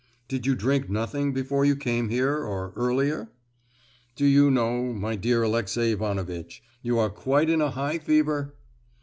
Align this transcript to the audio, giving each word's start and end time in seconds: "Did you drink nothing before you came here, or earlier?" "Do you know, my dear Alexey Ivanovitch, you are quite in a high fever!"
"Did 0.27 0.47
you 0.47 0.55
drink 0.55 0.89
nothing 0.89 1.31
before 1.31 1.63
you 1.63 1.75
came 1.75 2.09
here, 2.09 2.37
or 2.39 2.73
earlier?" 2.75 3.29
"Do 4.15 4.25
you 4.25 4.49
know, 4.49 4.93
my 4.93 5.15
dear 5.15 5.43
Alexey 5.43 5.91
Ivanovitch, 5.91 6.63
you 6.81 6.97
are 6.97 7.11
quite 7.11 7.51
in 7.51 7.61
a 7.61 7.69
high 7.69 7.99
fever!" 7.99 8.55